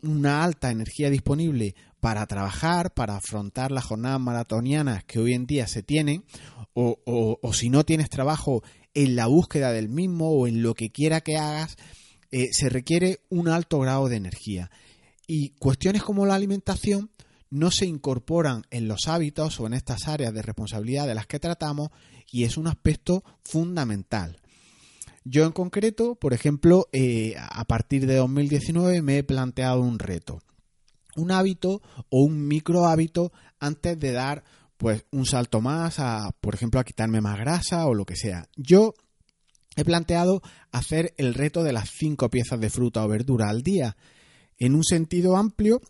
una 0.01 0.43
alta 0.43 0.69
energía 0.69 1.09
disponible 1.09 1.75
para 2.01 2.25
trabajar, 2.27 2.93
para 2.93 3.15
afrontar 3.15 3.71
las 3.71 3.85
jornadas 3.85 4.19
maratonianas 4.19 5.05
que 5.05 5.19
hoy 5.19 5.33
en 5.33 5.45
día 5.45 5.67
se 5.67 5.81
tienen, 5.81 6.25
o, 6.73 7.39
si 7.53 7.69
no 7.69 7.85
tienes 7.85 8.09
trabajo 8.09 8.63
en 8.93 9.15
la 9.15 9.27
búsqueda 9.27 9.71
del 9.71 9.87
mismo 9.87 10.31
o 10.31 10.47
en 10.47 10.61
lo 10.61 10.73
que 10.73 10.89
quiera 10.89 11.21
que 11.21 11.37
hagas, 11.37 11.77
eh, 12.31 12.47
se 12.51 12.67
requiere 12.67 13.21
un 13.29 13.47
alto 13.47 13.79
grado 13.79 14.09
de 14.09 14.17
energía. 14.17 14.69
Y 15.25 15.51
cuestiones 15.51 16.03
como 16.03 16.25
la 16.25 16.35
alimentación 16.35 17.11
no 17.49 17.71
se 17.71 17.85
incorporan 17.85 18.63
en 18.71 18.89
los 18.89 19.07
hábitos 19.07 19.59
o 19.61 19.67
en 19.67 19.73
estas 19.73 20.09
áreas 20.09 20.33
de 20.33 20.41
responsabilidad 20.41 21.07
de 21.07 21.15
las 21.15 21.27
que 21.27 21.39
tratamos 21.39 21.89
y 22.29 22.43
es 22.43 22.57
un 22.57 22.67
aspecto 22.67 23.23
fundamental. 23.43 24.41
Yo 25.25 25.45
en 25.45 25.51
concreto, 25.51 26.15
por 26.15 26.33
ejemplo, 26.33 26.87
eh, 26.91 27.35
a 27.37 27.63
partir 27.65 28.05
de 28.05 28.15
2019 28.15 29.01
me 29.01 29.17
he 29.17 29.23
planteado 29.23 29.81
un 29.81 29.99
reto, 29.99 30.39
un 31.15 31.31
hábito 31.31 31.81
o 32.09 32.23
un 32.23 32.47
micro 32.47 32.85
hábito 32.85 33.31
antes 33.59 33.97
de 33.99 34.11
dar 34.11 34.43
pues 34.77 35.05
un 35.11 35.25
salto 35.25 35.61
más 35.61 35.99
a, 35.99 36.31
por 36.41 36.55
ejemplo, 36.55 36.79
a 36.79 36.83
quitarme 36.83 37.21
más 37.21 37.37
grasa 37.37 37.85
o 37.85 37.93
lo 37.93 38.05
que 38.05 38.17
sea. 38.17 38.49
Yo 38.57 38.93
he 39.75 39.85
planteado 39.85 40.41
hacer 40.71 41.13
el 41.17 41.33
reto 41.33 41.63
de 41.63 41.73
las 41.73 41.89
cinco 41.89 42.29
piezas 42.29 42.59
de 42.59 42.69
fruta 42.69 43.03
o 43.03 43.07
verdura 43.07 43.49
al 43.49 43.63
día. 43.63 43.95
En 44.59 44.75
un 44.75 44.83
sentido 44.83 45.37
amplio, 45.37 45.81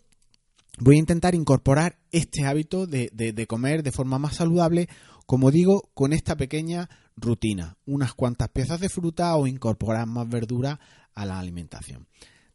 voy 0.78 0.96
a 0.96 1.00
intentar 1.00 1.34
incorporar 1.34 1.98
este 2.12 2.44
hábito 2.44 2.86
de, 2.86 3.46
comer 3.48 3.82
de 3.82 3.92
forma 3.92 4.18
más 4.18 4.36
saludable, 4.36 4.88
como 5.26 5.50
digo, 5.50 5.90
con 5.94 6.12
esta 6.12 6.36
pequeña 6.36 6.88
rutina, 7.16 7.76
unas 7.86 8.14
cuantas 8.14 8.48
piezas 8.48 8.80
de 8.80 8.88
fruta 8.88 9.34
o 9.36 9.46
incorporar 9.46 10.06
más 10.06 10.28
verdura 10.28 10.80
a 11.14 11.26
la 11.26 11.38
alimentación. 11.38 12.08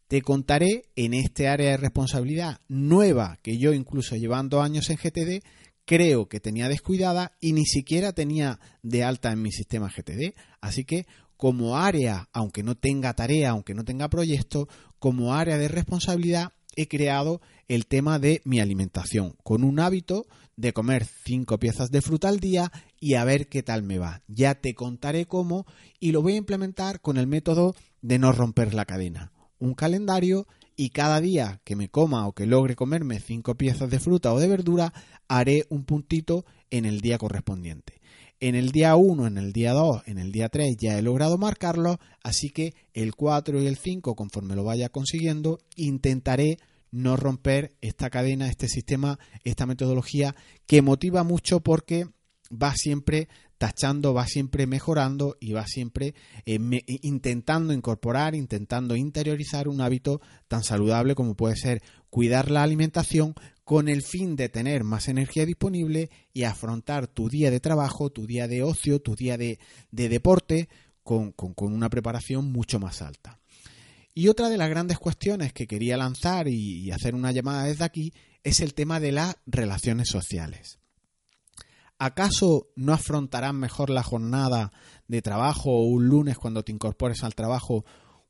Te 0.07 0.21
contaré 0.21 0.89
en 0.95 1.13
este 1.13 1.47
área 1.47 1.71
de 1.71 1.77
responsabilidad 1.77 2.61
nueva 2.67 3.37
que 3.43 3.57
yo 3.57 3.73
incluso 3.73 4.15
llevando 4.15 4.61
años 4.61 4.89
en 4.89 4.97
GTD 4.97 5.45
creo 5.85 6.27
que 6.27 6.39
tenía 6.39 6.67
descuidada 6.67 7.31
y 7.39 7.53
ni 7.53 7.65
siquiera 7.65 8.13
tenía 8.13 8.59
de 8.83 9.03
alta 9.03 9.31
en 9.31 9.41
mi 9.41 9.51
sistema 9.51 9.89
GTD. 9.89 10.35
Así 10.61 10.83
que 10.83 11.05
como 11.37 11.77
área, 11.77 12.27
aunque 12.33 12.63
no 12.63 12.75
tenga 12.75 13.13
tarea, 13.13 13.51
aunque 13.51 13.73
no 13.73 13.83
tenga 13.83 14.09
proyecto, 14.09 14.67
como 14.99 15.33
área 15.33 15.57
de 15.57 15.67
responsabilidad 15.67 16.51
he 16.75 16.87
creado 16.87 17.41
el 17.69 17.85
tema 17.85 18.19
de 18.19 18.41
mi 18.43 18.59
alimentación, 18.59 19.35
con 19.43 19.63
un 19.63 19.79
hábito 19.79 20.25
de 20.57 20.73
comer 20.73 21.05
cinco 21.05 21.59
piezas 21.59 21.91
de 21.91 22.01
fruta 22.01 22.27
al 22.27 22.39
día 22.39 22.71
y 22.99 23.13
a 23.13 23.23
ver 23.23 23.47
qué 23.47 23.63
tal 23.63 23.83
me 23.83 23.99
va. 23.99 24.23
Ya 24.27 24.55
te 24.55 24.73
contaré 24.73 25.27
cómo 25.27 25.65
y 25.99 26.11
lo 26.11 26.21
voy 26.21 26.33
a 26.33 26.37
implementar 26.37 26.99
con 26.99 27.17
el 27.17 27.27
método 27.27 27.75
de 28.01 28.19
no 28.19 28.31
romper 28.31 28.73
la 28.73 28.85
cadena. 28.85 29.31
Un 29.59 29.75
calendario 29.75 30.47
y 30.75 30.89
cada 30.89 31.21
día 31.21 31.61
que 31.63 31.75
me 31.75 31.89
coma 31.89 32.27
o 32.27 32.33
que 32.33 32.47
logre 32.47 32.75
comerme 32.75 33.19
cinco 33.19 33.55
piezas 33.55 33.89
de 33.89 33.99
fruta 33.99 34.33
o 34.33 34.39
de 34.39 34.47
verdura, 34.47 34.91
haré 35.27 35.65
un 35.69 35.85
puntito 35.85 36.45
en 36.71 36.85
el 36.85 37.01
día 37.01 37.19
correspondiente. 37.19 38.01
En 38.39 38.55
el 38.55 38.71
día 38.71 38.95
1, 38.95 39.27
en 39.27 39.37
el 39.37 39.51
día 39.51 39.73
2, 39.73 40.03
en 40.07 40.17
el 40.17 40.31
día 40.31 40.47
3 40.47 40.77
ya 40.77 40.97
he 40.97 41.01
logrado 41.01 41.37
marcarlo, 41.37 41.99
así 42.23 42.49
que 42.49 42.73
el 42.93 43.13
4 43.13 43.61
y 43.61 43.67
el 43.67 43.75
5, 43.75 44.15
conforme 44.15 44.55
lo 44.55 44.63
vaya 44.63 44.87
consiguiendo, 44.87 45.59
intentaré 45.75 46.57
no 46.91 47.15
romper 47.15 47.75
esta 47.81 48.09
cadena, 48.09 48.47
este 48.47 48.67
sistema, 48.67 49.19
esta 49.43 49.65
metodología 49.65 50.35
que 50.65 50.81
motiva 50.81 51.23
mucho 51.23 51.59
porque 51.61 52.07
va 52.51 52.73
siempre 52.75 53.27
tachando, 53.59 54.13
va 54.13 54.25
siempre 54.25 54.65
mejorando 54.65 55.37
y 55.39 55.51
va 55.51 55.67
siempre 55.67 56.15
eh, 56.45 56.59
intentando 57.01 57.73
incorporar, 57.73 58.33
intentando 58.33 58.95
interiorizar 58.95 59.67
un 59.67 59.81
hábito 59.81 60.21
tan 60.47 60.63
saludable 60.63 61.13
como 61.13 61.35
puede 61.35 61.57
ser 61.57 61.83
cuidar 62.09 62.49
la 62.49 62.63
alimentación 62.63 63.35
con 63.63 63.87
el 63.87 64.01
fin 64.01 64.35
de 64.35 64.49
tener 64.49 64.83
más 64.83 65.09
energía 65.09 65.45
disponible 65.45 66.09
y 66.33 66.43
afrontar 66.43 67.07
tu 67.07 67.29
día 67.29 67.51
de 67.51 67.59
trabajo, 67.59 68.09
tu 68.09 68.25
día 68.25 68.47
de 68.47 68.63
ocio, 68.63 68.99
tu 68.99 69.13
día 69.13 69.37
de, 69.37 69.59
deporte 69.91 70.69
con, 71.03 71.35
una 71.57 71.89
preparación 71.89 72.51
mucho 72.51 72.79
más 72.79 73.01
alta. 73.03 73.39
Y 74.13 74.27
otra 74.27 74.49
de 74.49 74.57
las 74.57 74.69
grandes 74.69 74.99
cuestiones 74.99 75.53
que 75.53 75.67
quería 75.67 75.97
lanzar 75.97 76.47
y 76.47 76.91
hacer 76.91 77.15
una 77.15 77.31
llamada 77.31 77.63
desde 77.63 77.85
aquí 77.85 78.13
es 78.43 78.59
el 78.59 78.73
tema 78.73 78.99
de 78.99 79.11
las 79.11 79.37
relaciones 79.45 80.09
sociales. 80.09 80.79
¿Acaso 81.97 82.69
no 82.75 82.93
afrontarás 82.93 83.53
mejor 83.53 83.89
la 83.89 84.03
jornada 84.03 84.71
de 85.07 85.21
trabajo 85.21 85.71
o 85.71 85.83
un 85.83 86.07
lunes 86.07 86.37
cuando 86.37 86.63
te 86.63 86.71
incorpores 86.71 87.23
al 87.23 87.35
trabajo 87.35 87.83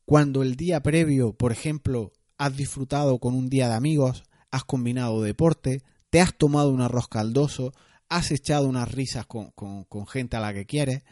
cuando 0.04 0.42
el 0.42 0.56
día 0.56 0.82
previo, 0.82 1.34
por 1.34 1.52
ejemplo, 1.52 2.12
has 2.36 2.56
disfrutado 2.56 3.20
con 3.20 3.34
un 3.34 3.48
día 3.48 3.68
de 3.68 3.74
amigos, 3.74 4.24
has 4.50 4.64
combinado 4.64 5.22
deporte, 5.22 5.84
te 6.10 6.20
has 6.20 6.36
tomado 6.36 6.70
un 6.70 6.80
arroz 6.80 7.06
caldoso, 7.06 7.72
has 8.08 8.32
echado 8.32 8.66
unas 8.66 8.90
risas 8.90 9.26
con, 9.26 9.52
con 9.52 10.06
gente 10.08 10.36
a 10.36 10.40
la 10.40 10.52
que 10.52 10.66
quieres? 10.66 11.04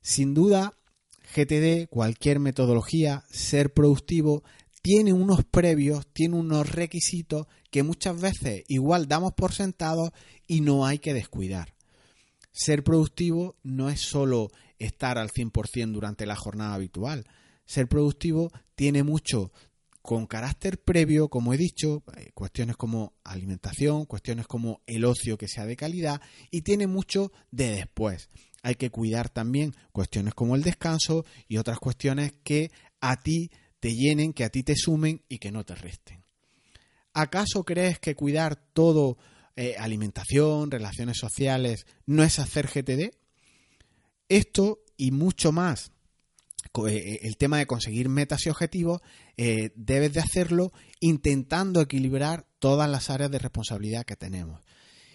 Sin 0.00 0.32
duda, 0.32 0.78
GTD, 1.34 1.88
cualquier 1.88 2.38
metodología, 2.38 3.24
ser 3.30 3.72
productivo, 3.72 4.42
tiene 4.82 5.12
unos 5.12 5.44
previos, 5.44 6.06
tiene 6.12 6.36
unos 6.36 6.70
requisitos 6.70 7.46
que 7.70 7.82
muchas 7.82 8.20
veces 8.20 8.64
igual 8.68 9.08
damos 9.08 9.32
por 9.32 9.52
sentados 9.52 10.10
y 10.46 10.60
no 10.60 10.84
hay 10.84 10.98
que 10.98 11.14
descuidar. 11.14 11.74
Ser 12.50 12.84
productivo 12.84 13.56
no 13.62 13.88
es 13.88 14.00
solo 14.00 14.50
estar 14.78 15.18
al 15.18 15.30
100% 15.30 15.92
durante 15.92 16.26
la 16.26 16.36
jornada 16.36 16.74
habitual. 16.74 17.24
Ser 17.64 17.88
productivo 17.88 18.50
tiene 18.74 19.02
mucho 19.02 19.52
con 20.02 20.26
carácter 20.26 20.82
previo, 20.82 21.28
como 21.28 21.54
he 21.54 21.56
dicho, 21.56 22.02
eh, 22.16 22.32
cuestiones 22.34 22.76
como 22.76 23.14
alimentación, 23.22 24.04
cuestiones 24.04 24.48
como 24.48 24.82
el 24.86 25.04
ocio 25.04 25.38
que 25.38 25.46
sea 25.46 25.64
de 25.64 25.76
calidad 25.76 26.20
y 26.50 26.62
tiene 26.62 26.88
mucho 26.88 27.32
de 27.52 27.70
después. 27.70 28.28
Hay 28.62 28.76
que 28.76 28.90
cuidar 28.90 29.28
también 29.28 29.74
cuestiones 29.92 30.34
como 30.34 30.54
el 30.54 30.62
descanso 30.62 31.24
y 31.48 31.56
otras 31.56 31.78
cuestiones 31.78 32.32
que 32.44 32.70
a 33.00 33.20
ti 33.20 33.50
te 33.80 33.94
llenen, 33.94 34.32
que 34.32 34.44
a 34.44 34.50
ti 34.50 34.62
te 34.62 34.76
sumen 34.76 35.22
y 35.28 35.38
que 35.38 35.50
no 35.50 35.64
te 35.64 35.74
resten. 35.74 36.22
¿Acaso 37.12 37.64
crees 37.64 37.98
que 37.98 38.14
cuidar 38.14 38.56
todo 38.56 39.18
eh, 39.54 39.76
alimentación, 39.78 40.70
relaciones 40.70 41.18
sociales, 41.18 41.86
no 42.06 42.22
es 42.22 42.38
hacer 42.38 42.68
GTD. 42.68 43.14
Esto 44.30 44.82
y 44.96 45.10
mucho 45.10 45.52
más, 45.52 45.92
eh, 46.86 46.90
eh, 46.90 47.18
el 47.24 47.36
tema 47.36 47.58
de 47.58 47.66
conseguir 47.66 48.08
metas 48.08 48.46
y 48.46 48.48
objetivos, 48.48 49.02
debes 49.36 50.14
de 50.14 50.20
hacerlo 50.20 50.72
intentando 51.00 51.82
equilibrar 51.82 52.46
todas 52.60 52.88
las 52.88 53.10
áreas 53.10 53.30
de 53.30 53.40
responsabilidad 53.40 54.06
que 54.06 54.16
tenemos. 54.16 54.62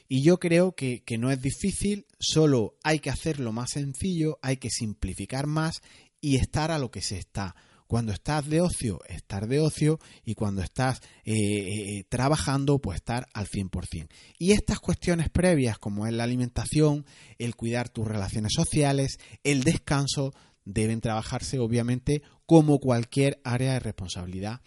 Y 0.08 0.24
yo 0.24 0.40
creo 0.40 0.74
que, 0.74 1.04
que, 1.04 1.18
no 1.18 1.32
es 1.32 1.42
difícil, 1.42 2.06
solo 2.20 2.78
hay 2.84 3.00
que 3.00 3.10
hacerlo 3.10 3.52
más 3.52 3.72
sencillo, 3.72 4.40
hay 4.42 4.58
que 4.58 4.70
simplificar 4.70 5.48
más 5.48 5.82
y 6.22 6.38
estar 6.38 6.72
a 6.72 6.80
lo 6.80 6.92
que 6.92 7.02
se 7.02 7.18
está. 7.18 7.56
Cuando 7.88 8.12
estás 8.12 8.50
de 8.50 8.60
ocio, 8.60 9.00
estar 9.08 9.48
de 9.48 9.62
ocio 9.62 10.00
y 10.26 10.36
cuando 10.36 10.62
estás 10.62 11.00
eh, 11.24 11.34
eh, 11.34 12.04
trabajando, 12.10 12.80
pues 12.80 12.98
estar 12.98 13.28
al 13.34 13.48
100%. 13.48 14.10
Y 14.38 14.52
estas 14.52 14.80
cuestiones 14.80 15.30
previas, 15.30 15.80
como 15.80 16.06
es 16.06 16.14
la 16.14 16.26
alimentación, 16.26 17.06
el 17.38 17.56
cuidar 17.56 17.88
tus 17.88 18.06
relaciones 18.06 18.52
sociales, 18.54 19.20
el 19.44 19.64
descanso, 19.64 20.34
deben 20.66 21.00
trabajarse 21.00 21.60
obviamente 21.60 22.22
como 22.46 22.80
cualquier 22.80 23.40
área 23.46 23.74
de 23.74 23.80
responsabilidad 23.80 24.62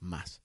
más. 0.00 0.41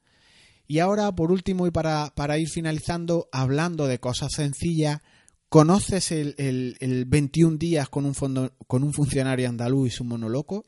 Y 0.68 0.80
ahora, 0.80 1.14
por 1.16 1.32
último, 1.32 1.66
y 1.66 1.72
para, 1.72 2.38
ir 2.38 2.50
finalizando, 2.50 3.30
hablando 3.32 3.88
de 3.88 4.00
cosas 4.00 4.34
sencillas, 4.34 5.02
¿conoces 5.50 6.12
el, 6.12 6.36
el, 6.38 7.06
21 7.06 7.58
días 7.58 7.88
con 7.90 8.06
un, 8.06 8.14
fondo, 8.14 8.54
con 8.68 8.84
un 8.84 8.94
funcionario 8.94 9.48
andaluz 9.48 9.88
y 9.88 9.92
su 9.92 10.04
monoloco? 10.04 10.66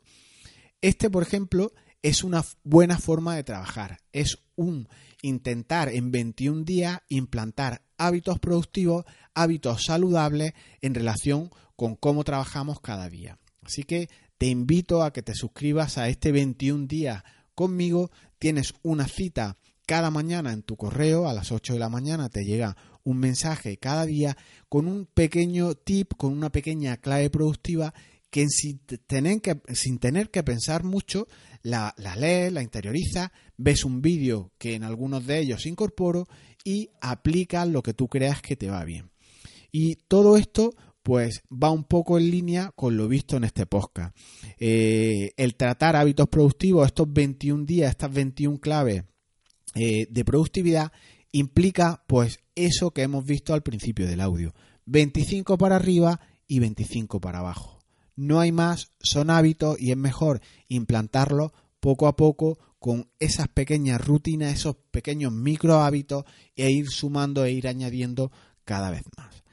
Este, 0.82 1.10
por 1.10 1.24
ejemplo, 1.24 1.74
es 2.02 2.24
una 2.24 2.46
buena 2.64 2.98
forma 2.98 3.36
de 3.36 3.44
trabajar. 3.44 4.00
Es 4.14 4.40
un 4.56 4.88
intentar 5.22 5.90
en 5.90 6.12
21 6.12 6.64
días 6.64 7.02
implantar 7.10 7.82
hábitos 7.98 8.40
productivos, 8.40 9.06
hábitos 9.34 9.84
saludables 9.84 10.54
en 10.82 10.96
relación 10.96 11.52
con 11.76 11.96
cómo 11.96 12.24
trabajamos 12.24 12.80
cada 12.80 13.10
día. 13.10 13.38
Así 13.62 13.84
que 13.84 14.10
te 14.38 14.48
invito 14.48 15.04
a 15.04 15.12
que 15.12 15.22
te 15.22 15.36
suscribas 15.36 15.98
a 15.98 16.08
este 16.08 16.32
21 16.32 16.88
días 16.88 17.24
conmigo. 17.54 18.12
Tienes 18.38 18.74
una 18.84 19.08
cita 19.08 19.58
cada 19.90 20.12
mañana 20.12 20.54
en 20.54 20.62
tu 20.62 20.78
correo, 20.78 21.28
a 21.28 21.34
las 21.34 21.52
8 21.52 21.74
de 21.74 21.80
la 21.80 21.90
mañana 21.90 22.30
te 22.30 22.46
llega 22.46 22.78
un 23.04 23.18
mensaje 23.18 23.78
cada 23.78 24.06
día 24.06 24.38
con 24.70 24.86
un 24.86 25.08
pequeño 25.08 25.74
tip, 25.74 26.14
con 26.16 26.32
una 26.32 26.52
pequeña 26.52 26.98
clave 26.98 27.32
productiva 27.32 27.96
que 28.30 28.46
sin 28.50 28.78
tener 29.08 29.42
que, 29.42 29.60
sin 29.74 29.98
tener 29.98 30.30
que 30.30 30.44
pensar 30.44 30.84
mucho, 30.84 31.28
la, 31.64 31.96
la 31.98 32.16
lees, 32.16 32.54
la 32.54 32.62
interiorizas, 32.62 33.32
ves 33.58 33.84
un 33.84 34.04
vídeo 34.04 34.52
que 34.60 34.76
en 34.76 34.84
algunos 34.84 35.26
de 35.26 35.40
ellos 35.40 35.66
incorporo 35.66 36.28
y 36.64 36.92
aplicas 37.02 37.68
lo 37.68 37.82
que 37.82 37.96
tú 37.96 38.08
creas 38.10 38.44
que 38.44 38.56
te 38.56 38.70
va 38.70 38.84
bien. 38.84 39.10
Y 39.72 39.96
todo 40.08 40.38
esto 40.38 40.76
pues 41.02 41.42
va 41.52 41.72
un 41.72 41.86
poco 41.86 42.20
en 42.20 42.30
línea 42.30 42.72
con 42.76 42.96
lo 42.96 43.08
visto 43.08 43.38
en 43.38 43.44
este 43.44 43.66
podcast. 43.66 44.16
Eh, 44.60 45.32
el 45.36 45.56
tratar 45.56 45.96
hábitos 45.96 46.28
productivos, 46.28 46.86
estos 46.86 47.12
21 47.12 47.66
días, 47.66 47.90
estas 47.90 48.14
21 48.14 48.60
claves 48.60 49.06
eh, 49.76 50.08
de 50.10 50.26
productividad, 50.26 50.92
implica 51.32 52.04
pues 52.08 52.40
eso 52.56 52.92
que 52.92 53.04
hemos 53.04 53.26
visto 53.26 53.54
al 53.54 53.64
principio 53.64 54.08
del 54.08 54.22
audio. 54.22 54.54
25 54.86 55.58
para 55.58 55.76
arriba 55.76 56.20
y 56.48 56.60
25 56.60 57.22
para 57.22 57.40
abajo 57.40 57.80
no 58.20 58.42
hay 58.42 58.52
más, 58.52 58.92
son 59.00 59.30
hábitos 59.30 59.80
y 59.80 59.92
es 59.92 59.98
mejor 59.98 60.42
implantarlos 60.68 61.54
poco 61.80 62.06
a 62.06 62.18
poco 62.18 62.60
con 62.78 63.10
esas 63.18 63.48
pequeñas 63.48 64.06
rutinas, 64.06 64.54
esos 64.54 64.76
pequeños 64.92 65.32
micro 65.32 65.80
hábitos 65.80 66.26
e 66.58 66.70
ir 66.70 66.90
sumando 66.90 67.46
e 67.46 67.54
ir 67.54 67.66
añadiendo 67.70 68.30
cada 68.66 68.92
vez 68.92 69.04
más. 69.18 69.44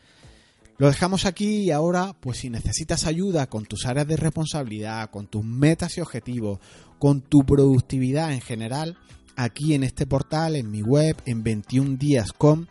Lo 0.78 0.88
dejamos 0.88 1.26
aquí 1.26 1.58
y 1.58 1.70
ahora, 1.70 2.16
pues 2.18 2.38
si 2.38 2.50
necesitas 2.50 3.06
ayuda 3.06 3.46
con 3.46 3.66
tus 3.66 3.86
áreas 3.86 4.08
de 4.08 4.16
responsabilidad, 4.16 5.10
con 5.10 5.28
tus 5.28 5.44
metas 5.44 5.96
y 5.96 6.00
objetivos, 6.00 6.58
con 6.98 7.22
tu 7.22 7.46
productividad 7.46 8.32
en 8.32 8.40
general, 8.40 8.98
aquí 9.36 9.74
en 9.74 9.84
este 9.84 10.06
portal, 10.06 10.56
en 10.56 10.70
mi 10.70 10.82
web, 10.82 11.16
en 11.26 11.44
21días.com, 11.44 12.66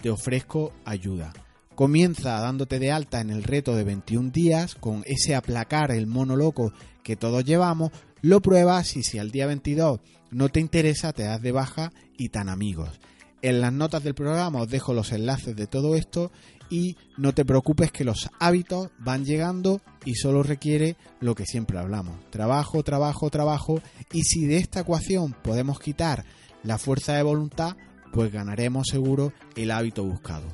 te 0.00 0.10
ofrezco 0.10 0.72
ayuda. 0.84 1.32
Comienza 1.74 2.40
dándote 2.40 2.78
de 2.78 2.90
alta 2.90 3.20
en 3.20 3.30
el 3.30 3.42
reto 3.42 3.76
de 3.76 3.84
21 3.84 4.30
días 4.30 4.74
con 4.74 5.02
ese 5.06 5.34
aplacar 5.34 5.90
el 5.90 6.06
mono 6.06 6.34
loco 6.34 6.72
que 7.02 7.16
todos 7.16 7.44
llevamos, 7.44 7.92
lo 8.22 8.40
pruebas 8.40 8.96
y 8.96 9.02
si 9.02 9.18
al 9.18 9.30
día 9.30 9.46
22 9.46 10.00
no 10.30 10.48
te 10.48 10.60
interesa 10.60 11.12
te 11.12 11.24
das 11.24 11.42
de 11.42 11.52
baja 11.52 11.92
y 12.16 12.30
tan 12.30 12.48
amigos. 12.48 12.98
En 13.42 13.60
las 13.60 13.72
notas 13.72 14.02
del 14.02 14.14
programa 14.14 14.62
os 14.62 14.68
dejo 14.68 14.94
los 14.94 15.12
enlaces 15.12 15.54
de 15.54 15.66
todo 15.66 15.94
esto 15.94 16.32
y 16.70 16.96
no 17.16 17.32
te 17.32 17.44
preocupes 17.44 17.92
que 17.92 18.04
los 18.04 18.28
hábitos 18.40 18.90
van 18.98 19.24
llegando 19.24 19.80
y 20.04 20.14
solo 20.14 20.42
requiere 20.42 20.96
lo 21.20 21.34
que 21.34 21.46
siempre 21.46 21.78
hablamos. 21.78 22.18
Trabajo, 22.30 22.82
trabajo, 22.82 23.30
trabajo 23.30 23.80
y 24.12 24.22
si 24.22 24.46
de 24.46 24.56
esta 24.56 24.80
ecuación 24.80 25.34
podemos 25.42 25.78
quitar 25.78 26.24
la 26.62 26.78
fuerza 26.78 27.14
de 27.14 27.22
voluntad, 27.22 27.76
pues 28.12 28.32
ganaremos 28.32 28.88
seguro 28.90 29.32
el 29.54 29.70
hábito 29.70 30.04
buscado. 30.04 30.46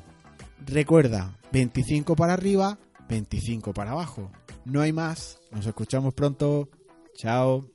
Recuerda, 0.65 1.37
25 1.51 2.15
para 2.15 2.33
arriba, 2.33 2.77
25 3.09 3.73
para 3.73 3.91
abajo. 3.91 4.31
No 4.65 4.81
hay 4.81 4.93
más. 4.93 5.39
Nos 5.51 5.65
escuchamos 5.65 6.13
pronto. 6.13 6.69
Chao. 7.15 7.72